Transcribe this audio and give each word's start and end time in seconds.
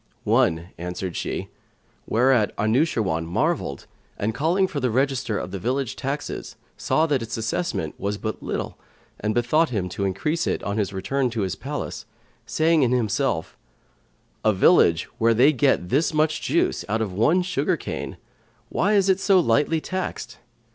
"One," 0.23 0.69
answered 0.79 1.15
she; 1.15 1.49
whereat 2.07 2.55
Anushirwan 2.57 3.27
marvelled 3.27 3.85
and, 4.17 4.33
calling 4.33 4.65
for 4.65 4.79
the 4.79 4.89
register 4.89 5.37
of 5.37 5.51
the 5.51 5.59
village 5.59 5.95
taxes, 5.95 6.55
saw 6.75 7.05
that 7.05 7.21
its 7.21 7.37
assessment 7.37 7.99
was 7.99 8.17
but 8.17 8.41
little 8.41 8.79
and 9.19 9.35
bethought 9.35 9.69
him 9.69 9.89
to 9.89 10.05
increase 10.05 10.47
it, 10.47 10.63
on 10.63 10.79
his 10.79 10.91
return 10.91 11.29
to 11.29 11.41
his 11.41 11.55
palace, 11.55 12.05
saying 12.47 12.81
in 12.81 12.91
himself, 12.91 13.55
"A 14.43 14.53
village 14.53 15.03
where 15.19 15.35
they 15.35 15.53
get 15.53 15.89
this 15.89 16.15
much 16.15 16.41
juice 16.41 16.83
out 16.89 17.03
of 17.03 17.13
one 17.13 17.43
sugar 17.43 17.77
cane, 17.77 18.17
why 18.69 18.93
is 18.93 19.07
it 19.07 19.19
so 19.19 19.39
lightly 19.39 19.79
taxed?" 19.79 20.39